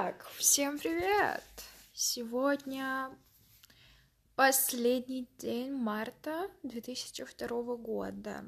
[0.00, 1.42] Итак, всем привет!
[1.92, 3.10] Сегодня
[4.36, 8.44] последний день марта 2002 года.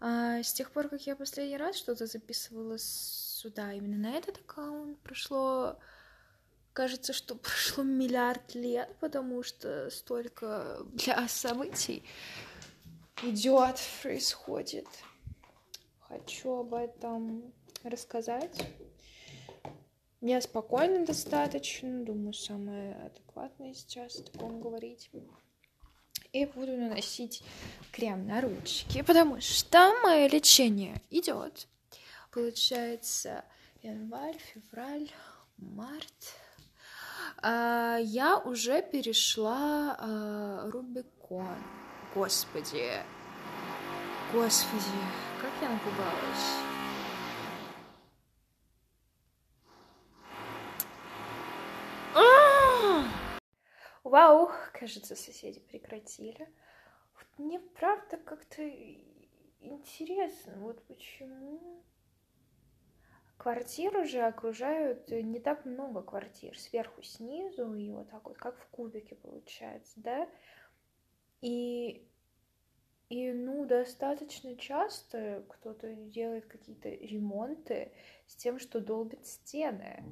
[0.00, 4.98] А, с тех пор, как я последний раз что-то записывала сюда, именно на этот аккаунт,
[4.98, 5.78] прошло,
[6.74, 12.04] кажется, что прошло миллиард лет, потому что столько для событий
[13.22, 14.88] идет, происходит.
[16.00, 17.50] Хочу об этом
[17.82, 18.62] рассказать.
[20.26, 25.10] Я спокойно достаточно, думаю, самое адекватное сейчас о таком говорить.
[26.32, 27.42] И буду наносить
[27.92, 31.68] крем на ручки, потому что мое лечение идет.
[32.32, 33.44] Получается,
[33.82, 35.10] январь, февраль,
[35.58, 36.38] март.
[37.42, 41.58] А, я уже перешла а, Рубикон.
[42.14, 42.92] Господи.
[44.32, 45.04] Господи,
[45.42, 46.73] как я напугалась.
[54.14, 56.48] Вау, кажется, соседи прекратили.
[57.36, 58.62] Мне правда как-то
[59.58, 61.82] интересно, вот почему
[63.38, 68.68] квартиру же окружают не так много квартир, сверху, снизу, и вот так вот, как в
[68.68, 70.28] кубике получается, да?
[71.40, 72.06] И,
[73.08, 77.90] и ну, достаточно часто кто-то делает какие-то ремонты
[78.28, 80.04] с тем, что долбит стены.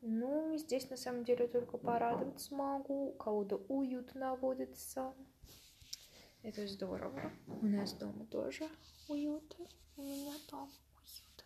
[0.00, 3.10] Ну, здесь на самом деле только порадоваться могу.
[3.10, 5.14] У кого-то уют наводится.
[6.42, 7.32] Это здорово.
[7.46, 8.68] У нас дома тоже
[9.08, 9.56] уют.
[9.96, 10.70] У меня дома
[11.02, 11.44] уют.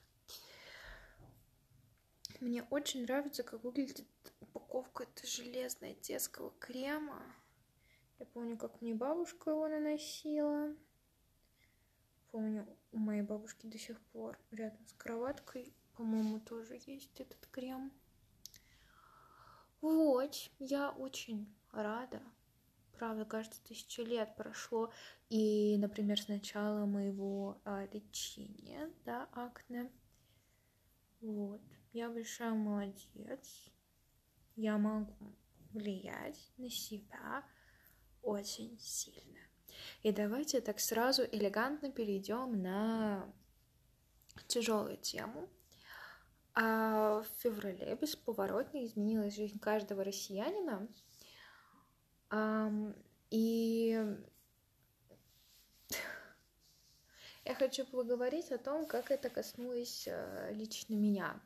[2.41, 4.07] Мне очень нравится, как выглядит
[4.41, 7.23] упаковка это железная детского крема.
[8.19, 10.77] Я помню, как мне бабушка его наносила.
[12.31, 17.93] Помню, у моей бабушки до сих пор рядом с кроваткой, по-моему, тоже есть этот крем.
[19.83, 22.23] Вот, я очень рада.
[22.93, 24.93] Правда, кажется, тысячу лет прошло.
[25.29, 29.91] И, например, с начала моего а, лечения, да, акне.
[31.21, 31.61] Вот.
[31.93, 33.73] Я большая молодец.
[34.55, 35.35] Я могу
[35.73, 37.45] влиять на себя
[38.23, 39.41] очень сильно.
[40.05, 43.33] И давайте так сразу элегантно перейдем на
[44.47, 45.49] тяжелую тему,
[46.55, 50.89] а в феврале бесповоротно изменилась жизнь каждого россиянина.
[53.31, 54.17] И
[57.45, 61.41] я хочу поговорить о том, как это коснулось э, лично меня.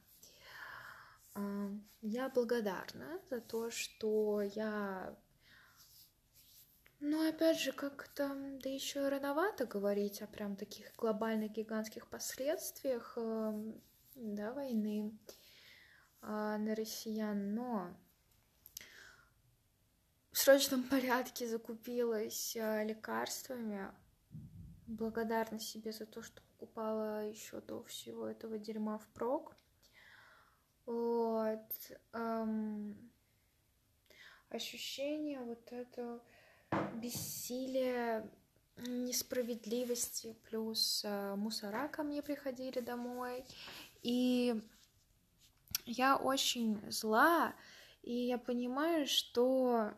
[2.03, 5.17] Я благодарна за то, что я...
[7.01, 13.19] Ну, опять же, как-то, да еще рановато говорить о прям таких глобальных гигантских последствиях
[14.17, 15.13] да, войны
[16.23, 17.95] а, на россиян, но
[20.33, 23.93] в срочном порядке закупилась а, лекарствами.
[24.87, 29.55] Благодарна себе за то, что покупала еще до всего этого дерьма впрок.
[30.87, 31.69] Вот.
[32.13, 33.11] Эм,
[34.49, 36.23] ощущение вот это
[36.95, 38.31] бессилия
[38.77, 43.45] несправедливости, плюс э, мусора ко мне приходили домой,
[44.07, 44.63] и
[45.85, 47.53] я очень зла,
[48.03, 49.93] и я понимаю, что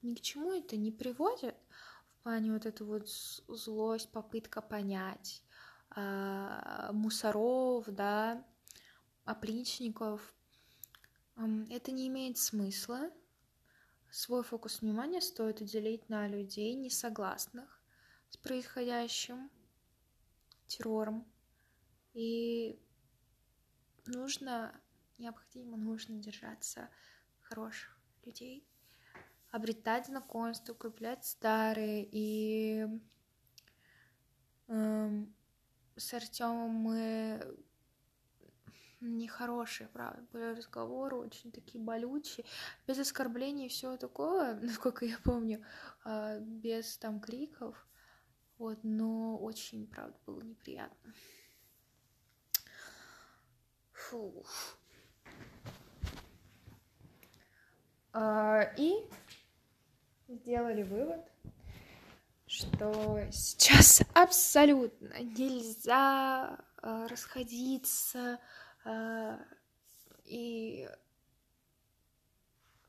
[0.00, 1.56] ни к чему это не приводит
[2.06, 5.42] в плане вот эту вот злость, попытка понять
[5.96, 8.46] э, мусоров, да,
[9.24, 10.32] опричников.
[11.68, 13.10] Это не имеет смысла.
[14.08, 17.82] Свой фокус внимания стоит уделить на людей, не согласных
[18.30, 19.50] с происходящим
[20.68, 21.26] террором.
[22.14, 22.78] И
[24.06, 24.80] нужно,
[25.18, 26.88] необходимо, нужно держаться
[27.40, 28.66] хороших людей,
[29.50, 32.08] обретать знакомства, укреплять старые.
[32.10, 32.86] И
[34.68, 35.34] эм,
[35.96, 37.58] с Артемом мы
[39.00, 42.44] нехорошие, правда, были разговоры, очень такие болючие,
[42.86, 45.64] без оскорблений и всего такого, насколько я помню,
[46.04, 47.87] а, без там криков.
[48.58, 51.14] Вот, но очень, правда, было неприятно.
[53.92, 54.44] Фу.
[58.12, 58.94] А, и
[60.26, 61.24] сделали вывод,
[62.46, 68.40] что сейчас абсолютно нельзя а, расходиться
[68.84, 69.38] а,
[70.24, 70.88] и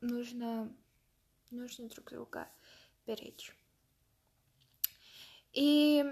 [0.00, 0.74] нужно
[1.50, 2.48] нужно друг друга
[3.06, 3.54] беречь.
[5.52, 6.04] И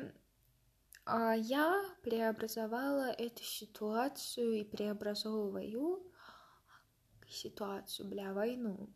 [1.05, 6.03] а я преобразовала эту ситуацию и преобразовываю
[7.27, 8.91] ситуацию, бля, войну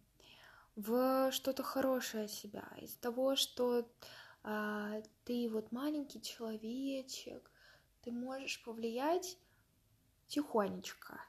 [0.76, 3.90] в что-то хорошее себя, из того, что
[4.42, 7.50] а, ты вот маленький человечек,
[8.02, 9.38] ты можешь повлиять
[10.28, 11.20] тихонечко,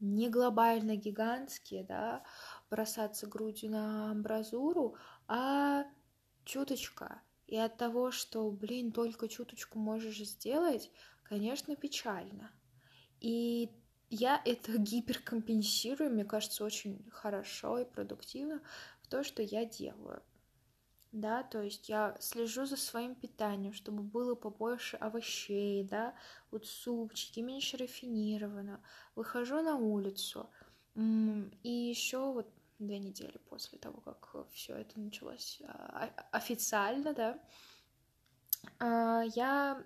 [0.00, 2.24] не глобально гигантские, да,
[2.70, 5.84] бросаться грудью на амбразуру, а
[6.44, 7.22] чуточка.
[7.54, 10.90] И от того, что, блин, только чуточку можешь сделать,
[11.22, 12.50] конечно, печально.
[13.20, 13.70] И
[14.10, 18.60] я это гиперкомпенсирую, мне кажется, очень хорошо и продуктивно
[19.02, 20.20] в то, что я делаю.
[21.12, 26.16] Да, то есть я слежу за своим питанием, чтобы было побольше овощей, да,
[26.50, 28.82] вот супчики, меньше рафинированно.
[29.14, 30.50] Выхожу на улицу.
[30.96, 37.38] И еще вот две недели после того, как все это началось а, официально, да,
[38.78, 39.82] а, я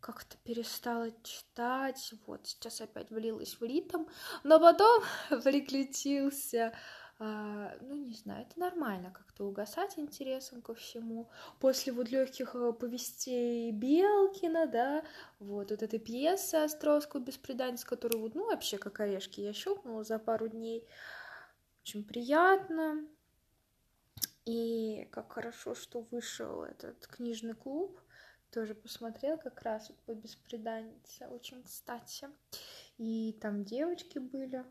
[0.00, 4.04] как-то перестала читать, вот, сейчас опять влилась в ритм,
[4.44, 5.02] но потом
[5.44, 6.72] приключился,
[7.18, 11.28] а, ну, не знаю, это нормально как-то угасать интересом ко всему.
[11.58, 15.04] После вот легких э, повестей Белкина, да,
[15.38, 20.18] вот, вот этой пьесы Островского «Беспреданец», которую, вот, ну, вообще, как орешки, я щелкнула за
[20.18, 20.82] пару дней.
[21.90, 23.04] Очень приятно.
[24.44, 28.00] И как хорошо, что вышел этот книжный клуб,
[28.52, 32.28] тоже посмотрел как раз вот по беспреданнице, очень кстати.
[32.96, 34.64] И там девочки были,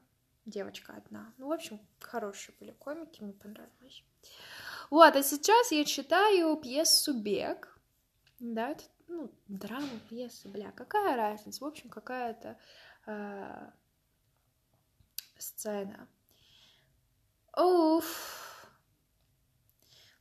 [0.46, 1.34] девочка одна.
[1.38, 4.02] Ну, в общем, хорошие были комики, мне понравилось.
[4.90, 7.78] Вот, а сейчас я читаю пьесу «Бег».
[8.40, 11.66] Да, это, ну, драма, пьеса, бля, какая разница?
[11.66, 12.58] В общем, какая-то
[13.08, 13.72] э,
[15.38, 16.08] сцена.
[17.60, 18.70] Уф,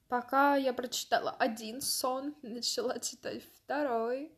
[0.08, 4.32] Пока я прочитала один сон, начала читать второй.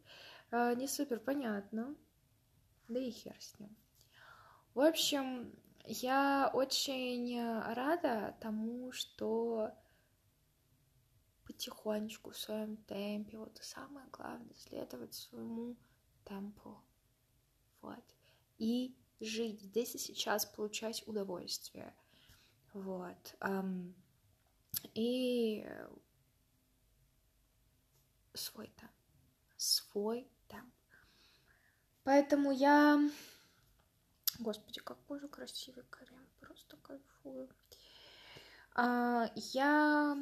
[0.51, 1.97] А, не супер понятно.
[2.89, 3.75] Да и хер с ним.
[4.75, 5.51] В общем,
[5.87, 7.41] я очень
[7.73, 9.71] рада тому, что
[11.47, 15.75] потихонечку в своем темпе, вот и самое главное, следовать своему
[16.25, 16.83] темпу.
[17.81, 18.05] Вот.
[18.59, 21.95] И жить здесь и сейчас, получать удовольствие.
[22.73, 23.37] Вот.
[24.95, 25.67] И
[28.35, 28.93] свой темп.
[29.57, 30.75] Свой темп.
[32.05, 32.99] Поэтому я...
[34.39, 36.27] Господи, какой же красивый крем.
[36.41, 37.51] Просто кайфую.
[38.75, 40.17] А, я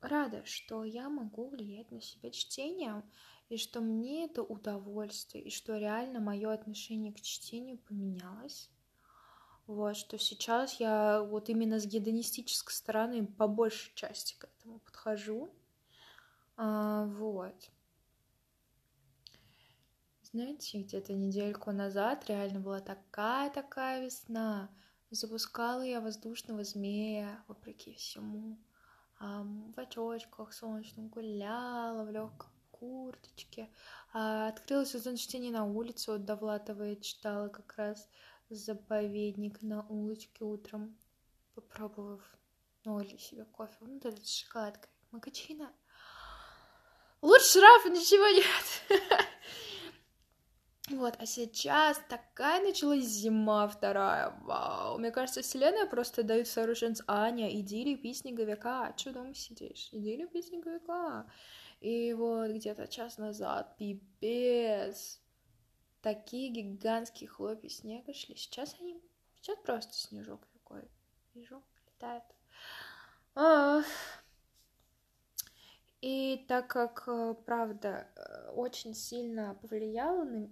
[0.00, 3.04] рада, что я могу влиять на себя чтением,
[3.48, 8.70] и что мне это удовольствие, и что реально мое отношение к чтению поменялось.
[9.72, 15.50] Вот, что сейчас я вот именно с гедонистической стороны по большей части к этому подхожу.
[16.58, 17.54] А, вот.
[20.30, 24.68] Знаете, где-то недельку назад реально была такая-такая весна.
[25.10, 28.58] Запускала я воздушного змея, вопреки всему.
[29.18, 33.70] А, в очочках солнечных гуляла, в легкой курточке.
[34.12, 38.08] А, открыла сезон чтения на улице, от Довлатовой читала как раз
[38.54, 40.96] заповедник на улочке утром,
[41.54, 42.22] попробовав
[42.84, 45.72] налили себе кофе, ну да, с шоколадкой, макачина.
[47.20, 49.20] Лучше Рафа ничего нет.
[50.90, 54.98] Вот, а сейчас такая началась зима вторая, вау.
[54.98, 59.88] Мне кажется, вселенная просто дает сооруженец Аня, иди лепи снеговика, а что дома сидишь?
[59.92, 61.26] Иди лепи снеговика.
[61.80, 65.21] И вот где-то час назад, пипец,
[66.02, 68.36] такие гигантские хлопья снега шли.
[68.36, 69.00] Сейчас они...
[69.36, 70.82] Сейчас просто снежок такой.
[71.34, 72.24] Вижу, летает.
[73.34, 73.86] Ах.
[76.00, 80.50] И так как, э, правда, э, очень сильно повлияло на,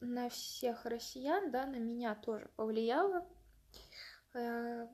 [0.00, 3.26] на всех россиян, да, на меня тоже повлияло,
[4.32, 4.88] э,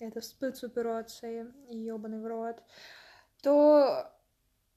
[0.00, 2.60] это спецоперация, ебаный в рот,
[3.40, 4.11] то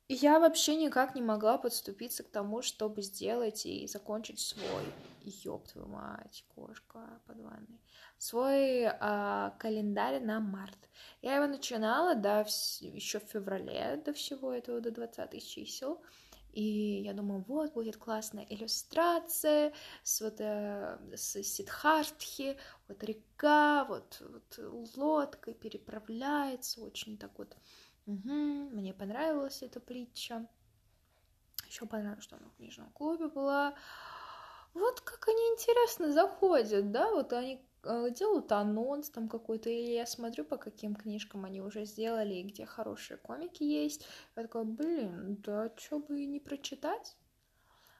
[0.08, 4.86] я вообще никак не могла подступиться к тому, чтобы сделать и закончить свой,
[5.22, 7.82] ёб твою мать, кошка под ванной,
[8.18, 10.78] свой а, календарь на март.
[11.22, 16.02] Я его начинала, да, еще в феврале до всего этого, до 20 чисел.
[16.54, 22.58] И я думаю, вот, будет классная иллюстрация с вот э, с Сидхартхи,
[22.88, 27.58] вот река, вот, вот лодкой переправляется, очень так вот
[28.06, 30.48] Угу, мне понравилась эта притча.
[31.68, 33.76] Еще понравилось, что она в книжном клубе была.
[34.74, 40.06] Вот как они интересно заходят, да, вот они э, делают анонс там какой-то, или я
[40.06, 44.06] смотрю, по каким книжкам они уже сделали, и где хорошие комики есть.
[44.36, 47.16] Я такая, блин, да что бы и не прочитать?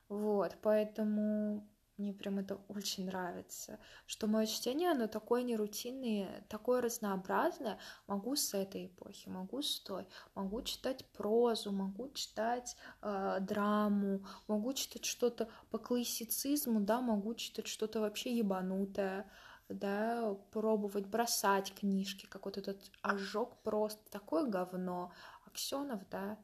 [0.10, 7.80] Вот, поэтому мне прям это очень нравится, что мое чтение, оно такое нерутинное, такое разнообразное.
[8.08, 14.74] Могу с этой эпохи, могу с той, могу читать прозу, могу читать э, драму, могу
[14.74, 19.32] читать что-то по классицизму, да, могу читать что-то вообще ебанутое,
[19.70, 25.14] да, пробовать бросать книжки, как вот этот ожог просто, такое говно.
[25.46, 26.38] Аксенов, да,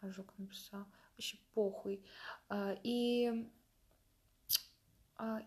[0.00, 2.02] ожог написал, вообще похуй.
[2.48, 3.50] А, и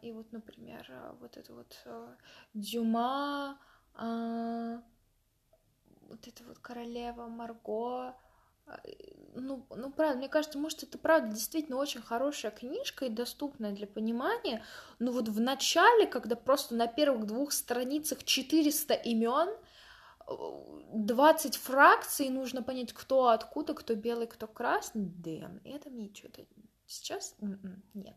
[0.02, 2.16] и вот, например, а, вот это вот а,
[2.54, 3.60] Дюма,
[6.08, 8.16] вот это вот королева Марго,
[9.36, 13.88] ну, ну, правда, мне кажется, может, это правда действительно очень хорошая книжка и доступная для
[13.88, 14.64] понимания,
[15.00, 19.50] но вот в начале, когда просто на первых двух страницах 400 имен,
[20.94, 26.46] 20 фракций, нужно понять, кто откуда, кто белый, кто красный, дэн, это мне что-то
[26.90, 28.16] Сейчас м-м, нет.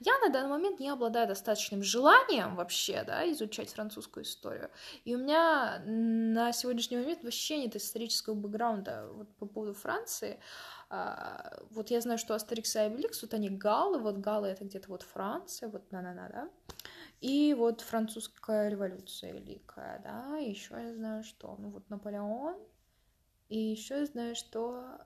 [0.00, 4.70] Я на данный момент не обладаю достаточным желанием вообще, да, изучать французскую историю.
[5.04, 10.40] И у меня на сегодняшний момент вообще нет исторического бэкграунда вот по поводу Франции.
[10.88, 14.88] А, вот я знаю, что Астерикс и Обеликс, вот они галлы, вот галлы это где-то
[14.88, 16.50] вот Франция, вот на-на-на, да.
[17.20, 22.56] И вот французская революция великая, да, еще я знаю, что, ну вот Наполеон,
[23.50, 24.98] и еще я знаю, что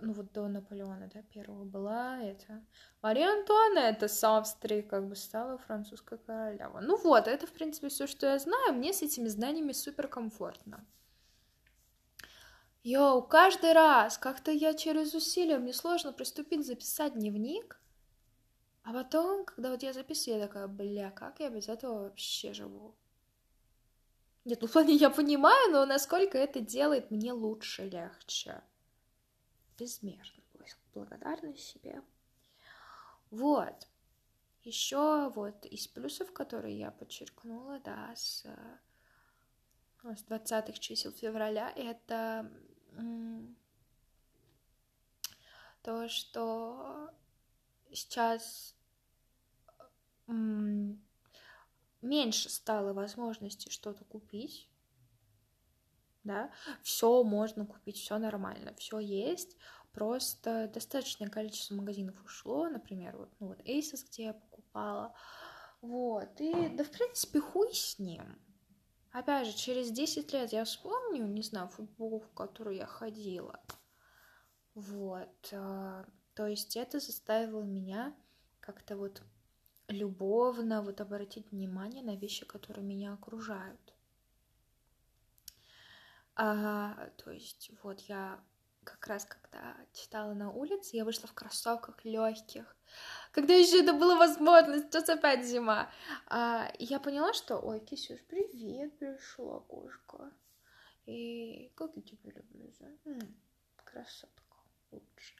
[0.00, 2.64] ну вот до Наполеона, да, первого была это
[3.02, 6.80] Мария Антуанетта с Австрии как бы стала французская королева.
[6.80, 8.74] Ну вот, это, в принципе, все, что я знаю.
[8.74, 10.84] Мне с этими знаниями супер комфортно.
[12.82, 17.80] Йоу, каждый раз как-то я через усилия, мне сложно приступить записать дневник,
[18.82, 22.94] а потом, когда вот я записываю, я такая, бля, как я без этого вообще живу?
[24.44, 28.62] Нет, ну в плане я понимаю, но насколько это делает мне лучше, легче
[29.78, 30.44] безмерно
[30.94, 32.02] благодарна себе.
[33.30, 33.88] Вот.
[34.62, 38.46] Еще вот из плюсов, которые я подчеркнула, да, с,
[40.02, 42.50] с 20 чисел февраля, это
[45.82, 47.10] то, что
[47.92, 48.74] сейчас
[52.00, 54.70] меньше стало возможности что-то купить,
[56.24, 56.50] да,
[56.82, 59.56] все можно купить, все нормально, все есть,
[59.92, 65.14] просто достаточное количество магазинов ушло, например, вот, ну вот Asos, где я покупала,
[65.80, 68.38] вот, и да, в принципе, хуй с ним.
[69.12, 73.60] Опять же, через 10 лет я вспомню, не знаю, футболку, в которую я ходила,
[74.74, 76.04] вот, а,
[76.34, 78.12] то есть это заставило меня
[78.60, 79.22] как-то вот
[79.88, 83.83] любовно вот обратить внимание на вещи, которые меня окружают.
[86.36, 88.40] А, то есть вот я
[88.84, 92.76] как раз когда читала на улице, я вышла в кроссовках легких.
[93.32, 95.90] Когда еще это была возможность, сейчас опять зима.
[96.26, 100.32] А, я поняла, что, ой, Кисюш, привет, пришла кошка.
[101.06, 102.86] И как я тебя люблю, за?
[103.04, 103.34] М-м,
[104.90, 105.34] лучше.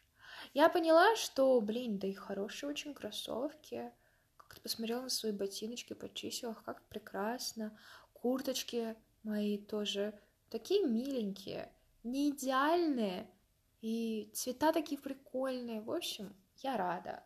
[0.53, 3.93] Я поняла, что, блин, да и хорошие очень кроссовки.
[4.37, 7.79] Как-то посмотрела на свои ботиночки, почистила их, как прекрасно.
[8.13, 10.19] Курточки мои тоже
[10.55, 11.69] такие миленькие,
[12.05, 13.29] не идеальные,
[13.81, 15.81] и цвета такие прикольные.
[15.81, 17.25] В общем, я рада.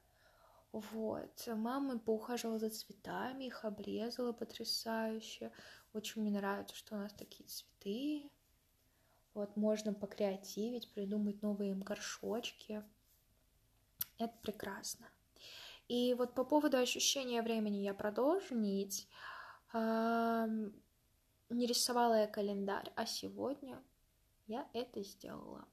[0.72, 1.46] Вот.
[1.46, 5.52] Мама поухаживала за цветами, их обрезала потрясающе.
[5.92, 8.30] Очень мне нравится, что у нас такие цветы.
[9.34, 12.82] Вот, можно покреативить, придумать новые им горшочки.
[14.16, 15.06] Это прекрасно.
[15.86, 19.06] И вот по поводу ощущения времени я продолжу нить
[21.50, 23.82] не рисовала я календарь, а сегодня
[24.46, 25.66] я это сделала.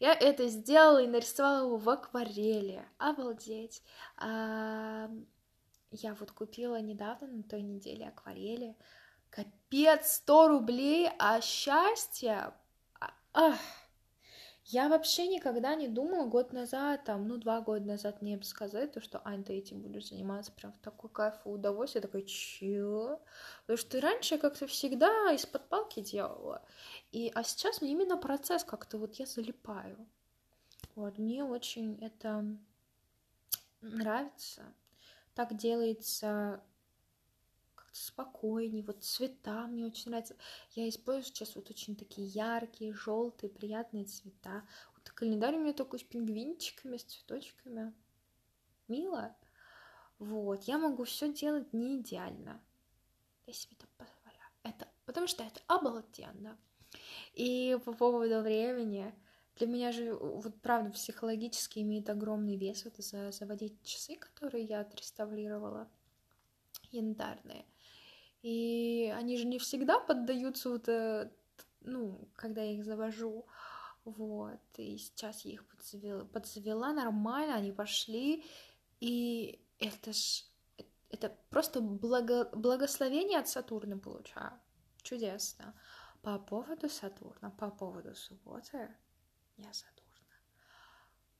[0.00, 2.84] Я это сделала и нарисовала его в акварели.
[2.98, 3.82] Обалдеть.
[4.16, 5.08] А,
[5.90, 8.76] я вот купила недавно, на той неделе, акварели.
[9.30, 12.52] Капец, 100 рублей, а счастье...
[13.00, 13.58] А, ах.
[14.66, 18.92] Я вообще никогда не думала год назад, там, ну, два года назад мне бы сказать,
[18.92, 22.00] то, что, Ань, ты этим будешь заниматься прям в такой кайф и удовольствие.
[22.00, 23.20] Я такая, чё?
[23.66, 26.64] Потому что раньше как-то всегда из-под палки делала.
[27.12, 30.08] И, а сейчас мне именно процесс как-то вот я залипаю.
[30.94, 32.44] Вот, мне очень это
[33.82, 34.62] нравится.
[35.34, 36.62] Так делается
[37.94, 40.36] спокойнее, вот цвета мне очень нравятся.
[40.72, 44.66] Я использую сейчас вот очень такие яркие, желтые, приятные цвета.
[44.94, 47.94] Вот календарь у меня такой с пингвинчиками, с цветочками.
[48.88, 49.36] Мило.
[50.18, 52.60] Вот, я могу все делать не идеально.
[53.46, 54.50] Я себе это позволяю.
[54.64, 56.58] Это, потому что это обалденно.
[57.34, 59.14] И по поводу времени,
[59.56, 64.80] для меня же, вот правда, психологически имеет огромный вес вот за заводить часы, которые я
[64.80, 65.88] отреставрировала,
[66.90, 67.64] янтарные.
[68.44, 71.30] И они же не всегда поддаются вот, э,
[71.80, 73.46] ну, когда я их завожу.
[74.04, 78.44] Вот, и сейчас я их подзавела, подзавела нормально, они пошли,
[79.00, 80.44] и это ж,
[81.08, 84.52] это просто благо, благословение от Сатурна получаю.
[85.02, 85.74] Чудесно.
[86.20, 88.94] По поводу Сатурна, по поводу субботы,
[89.56, 90.36] я Сатурна.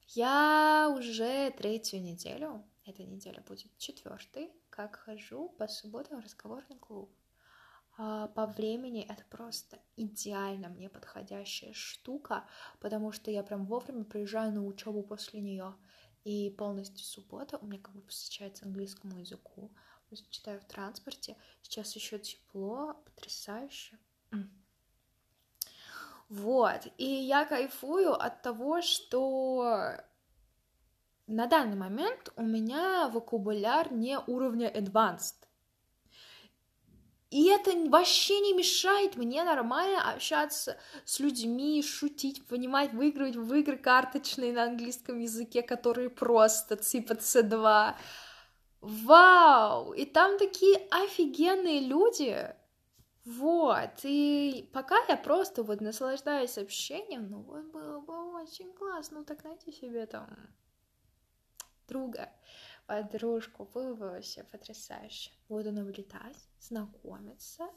[0.07, 7.11] Я уже третью неделю, эта неделя будет четвертой, как хожу по субботам в разговорный клуб.
[7.97, 12.45] А по времени это просто идеально мне подходящая штука,
[12.79, 15.75] потому что я прям вовремя приезжаю на учебу после нее.
[16.25, 19.71] И полностью суббота у меня как бы посвящается английскому языку.
[20.29, 21.37] Читаю в транспорте.
[21.61, 23.97] Сейчас еще тепло, потрясающе.
[26.29, 26.87] Вот.
[26.97, 30.01] И я кайфую от того, что
[31.27, 35.45] на данный момент у меня вокабуляр не уровня advanced.
[37.31, 43.77] И это вообще не мешает мне нормально общаться с людьми, шутить, понимать, выигрывать в игры
[43.77, 47.95] карточные на английском языке, которые просто типа C2.
[48.81, 49.93] Вау!
[49.93, 52.55] И там такие офигенные люди.
[53.25, 59.25] Вот, и пока я просто вот наслаждаюсь общением, ну вот было бы очень классно, ну
[59.25, 60.27] так найти себе там
[61.87, 62.29] друга,
[62.87, 65.31] подружку, было бы вообще потрясающе.
[65.49, 67.67] Буду наблюдать, знакомиться.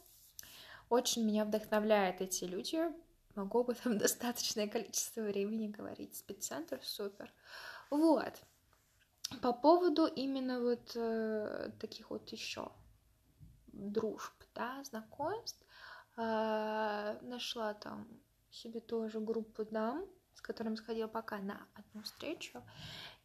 [0.88, 2.80] Очень меня вдохновляют эти люди,
[3.34, 6.16] могу об этом достаточное количество времени говорить.
[6.16, 7.32] Спеццентр супер.
[7.90, 8.34] Вот.
[9.42, 12.72] По поводу именно вот э, таких вот еще
[13.66, 15.62] дружб, да, знакомств,
[16.16, 18.08] э, нашла там
[18.50, 22.62] себе тоже группу дам, с которым сходила пока на одну встречу,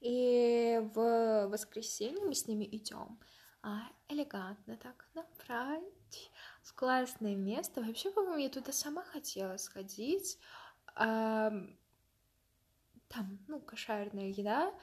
[0.02, 0.53] и
[1.54, 3.20] воскресенье мы с ними идем
[3.62, 6.32] а, элегантно так набрать
[6.63, 7.82] в классное место.
[7.82, 10.38] Вообще, по-моему, я туда сама хотела сходить.
[10.96, 11.50] А,
[13.08, 14.74] там, ну, кошерная еда.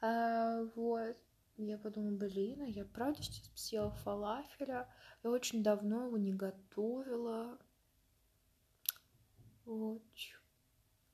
[0.00, 1.16] А, вот.
[1.56, 4.88] Я подумала, блин, а я правда сейчас съела фалафеля.
[5.24, 7.58] Я очень давно его не готовила.
[9.64, 10.02] Вот.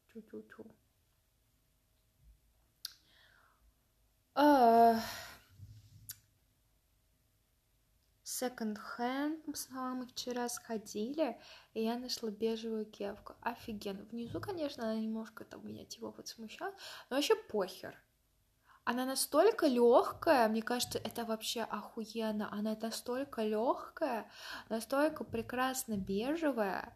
[0.08, 0.70] Чу-чу-чу.
[4.36, 4.98] Uh,
[8.24, 11.38] second hand, мы с мамой вчера сходили,
[11.72, 13.36] и я нашла бежевую кепку.
[13.42, 14.02] Офигенно.
[14.02, 16.74] Внизу, конечно, она немножко там меня типа вот смущала,
[17.10, 17.96] но вообще похер.
[18.82, 22.52] Она настолько легкая, мне кажется, это вообще охуенно.
[22.52, 24.28] Она настолько легкая,
[24.68, 26.92] настолько прекрасно бежевая,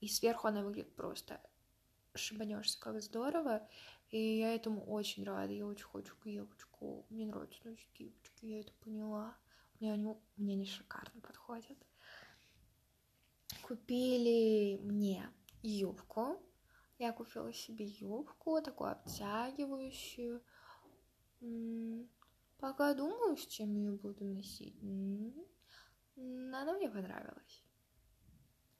[0.00, 1.38] и сверху она выглядит просто
[2.14, 3.66] шибанешься, как здорово.
[4.12, 5.52] И я этому очень рада.
[5.52, 7.06] Я очень хочу кепочку.
[7.08, 9.34] Мне нравятся носить кепочки, я это поняла.
[9.80, 11.78] Мне они мне не шикарно подходят.
[13.62, 15.28] Купили мне
[15.62, 16.38] юбку.
[16.98, 20.42] Я купила себе юбку, такую обтягивающую.
[22.58, 24.76] Пока думаю, с чем ее буду носить.
[26.16, 27.64] Она мне понравилась.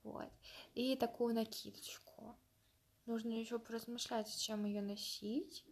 [0.02, 0.28] Вот.
[0.74, 2.36] И такую накидочку.
[3.06, 5.64] Нужно еще поразмышлять, с чем ее носить.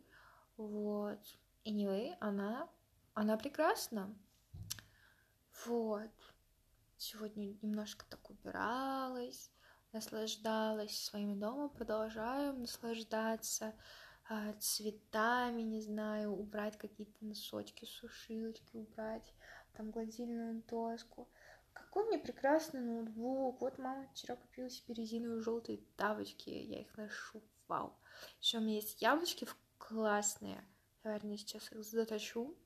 [0.57, 1.21] Вот.
[1.65, 2.69] И anyway, она,
[3.15, 4.15] она прекрасна.
[5.67, 6.11] Вот.
[6.97, 9.51] Сегодня немножко так убиралась,
[9.93, 13.75] наслаждалась своим домом, продолжаю наслаждаться
[14.29, 19.33] а, цветами, не знаю, убрать какие-то носочки, сушилочки убрать,
[19.73, 21.29] там гладильную доску.
[21.91, 23.61] Какой мне прекрасный ноутбук.
[23.61, 26.49] Вот мама вчера купила себе резиновые желтые тапочки.
[26.49, 27.43] Я их ношу.
[27.67, 27.93] Вау.
[28.41, 30.65] Еще у меня есть яблочки классные.
[31.03, 32.57] Наверное, сейчас их заточу.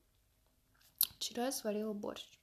[1.15, 2.39] Вчера я сварила борщ.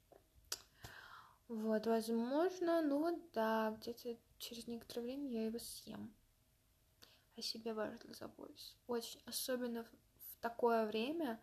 [1.47, 6.13] Вот, возможно, ну да, где-то через некоторое время я его съем.
[7.37, 8.75] О себе важно заботиться.
[8.89, 9.91] Очень, особенно в,
[10.41, 11.41] такое время.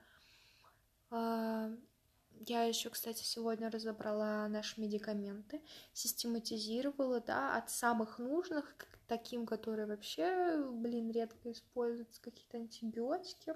[1.11, 1.73] Э,
[2.47, 5.61] я еще, кстати, сегодня разобрала наши медикаменты,
[5.93, 13.55] систематизировала, да, от самых нужных к таким, которые вообще, блин, редко используются, какие-то антибиотики.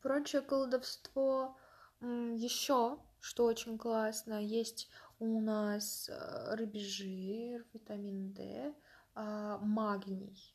[0.00, 1.56] Прочее колдовство.
[2.00, 8.74] Еще, что очень классно, есть у нас э, рыбий жир, витамин D,
[9.14, 10.54] а, магний.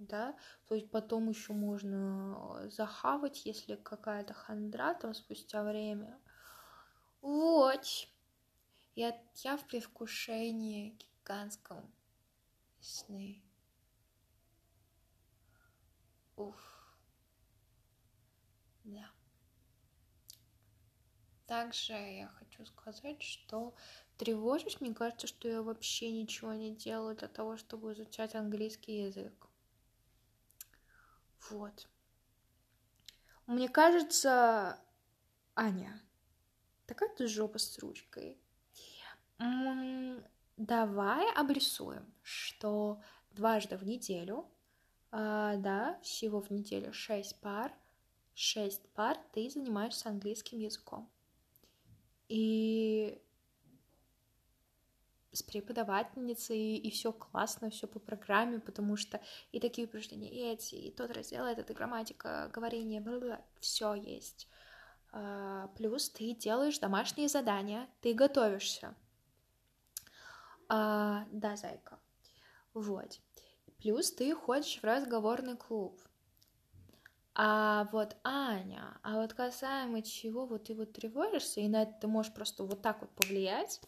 [0.00, 0.34] Да,
[0.66, 6.18] то есть потом еще можно захавать, если какая-то хандра там спустя время.
[7.20, 7.86] Вот.
[8.94, 11.92] Я, я в предвкушении гигантском
[12.80, 13.42] сны.
[16.36, 16.56] Уф.
[18.84, 19.10] Да.
[21.46, 23.74] Также я хочу сказать, что
[24.16, 29.49] тревожусь, мне кажется, что я вообще ничего не делаю для того, чтобы изучать английский язык.
[31.48, 31.88] Вот.
[33.46, 34.78] Мне кажется,
[35.56, 36.00] Аня,
[36.86, 38.38] такая ты жопа с ручкой.
[40.56, 44.46] Давай обрисуем, что дважды в неделю,
[45.10, 47.72] э, да, всего в неделю шесть пар,
[48.34, 51.10] шесть пар ты занимаешься английским языком.
[52.28, 53.22] И
[55.32, 59.20] с преподавательницей, и все классно, все по программе, потому что
[59.52, 63.04] и такие упражнения, и эти, и тот раздел, этот, и грамматика, говорение,
[63.60, 64.48] все есть.
[65.12, 68.94] А, плюс ты делаешь домашние задания, ты готовишься.
[70.68, 71.98] А, да, зайка.
[72.74, 73.20] Вот.
[73.78, 76.00] Плюс ты ходишь в разговорный клуб.
[77.34, 82.06] А вот Аня, а вот касаемо чего вот ты вот тревожишься, и на это ты
[82.06, 83.80] можешь просто вот так вот повлиять,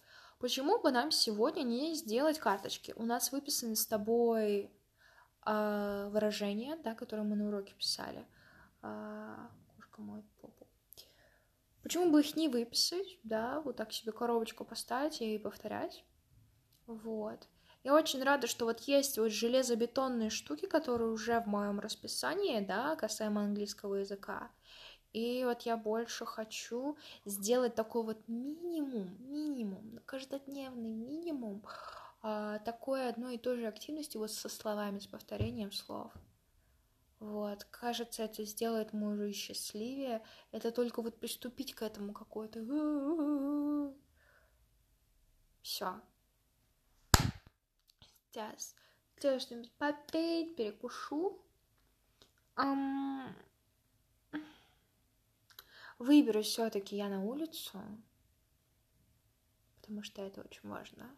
[0.42, 2.92] почему бы нам сегодня не сделать карточки?
[2.96, 4.72] У нас выписаны с тобой
[5.46, 8.26] э, выражения, да, которые мы на уроке писали.
[8.82, 9.36] Э,
[9.76, 10.66] кошка моет попу.
[11.84, 16.04] Почему бы их не выписать, да, вот так себе коробочку поставить и повторять?
[16.86, 17.46] Вот.
[17.84, 22.96] Я очень рада, что вот есть вот железобетонные штуки, которые уже в моем расписании, да,
[22.96, 24.50] касаемо английского языка.
[25.12, 31.62] И вот я больше хочу сделать такой вот минимум, минимум, каждодневный минимум
[32.22, 36.12] а, такой одной и той же активности вот со словами, с повторением слов.
[37.18, 40.22] Вот, кажется, это сделает мужа счастливее.
[40.50, 42.60] Это только вот приступить к этому какой-то.
[45.62, 46.00] Все,
[48.32, 48.74] сейчас
[49.16, 51.38] сделаю что-нибудь попить, перекушу.
[52.56, 53.32] Um,
[56.02, 57.80] выберусь все-таки я на улицу,
[59.80, 61.16] потому что это очень важно.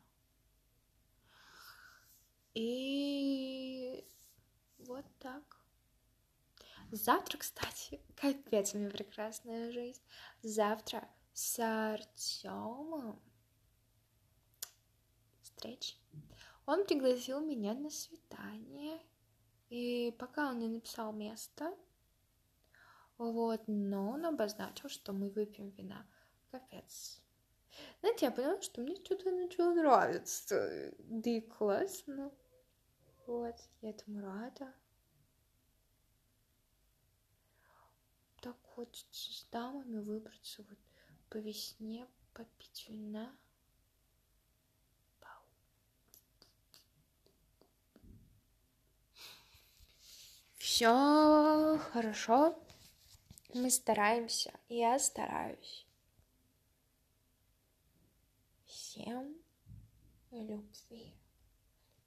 [2.55, 4.05] И
[4.79, 5.59] вот так.
[6.91, 10.03] Завтра, кстати, капец, у меня прекрасная жизнь.
[10.43, 13.21] Завтра с Артемом
[15.43, 15.97] встреча.
[16.67, 19.01] Он пригласил меня на свидание,
[19.69, 21.77] и пока он не написал место,
[23.19, 26.07] вот, но он обозначил, что мы выпьем вина.
[26.51, 27.21] Капец.
[28.01, 30.93] Знаете, я поняла, что мне что-то начало нравиться.
[30.99, 32.33] Да и классно.
[33.27, 34.73] Вот, я этому рада.
[38.41, 40.79] Так хочется с дамами выбраться вот
[41.31, 43.35] по весне, попить вина.
[50.57, 52.59] Все хорошо.
[53.55, 54.53] Мы стараемся.
[54.69, 55.87] Я стараюсь.
[58.67, 59.37] Всем
[60.33, 61.15] любви.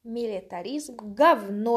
[0.03, 1.75] Милитаризм говно.